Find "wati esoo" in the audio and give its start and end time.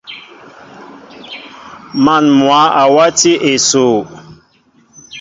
2.95-3.97